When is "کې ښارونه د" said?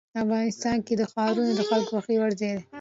0.85-1.61